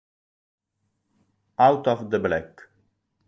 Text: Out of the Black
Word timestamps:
Out 1.59 1.85
of 1.87 2.09
the 2.09 2.17
Black 2.17 2.63